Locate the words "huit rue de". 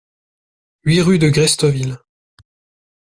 0.81-1.29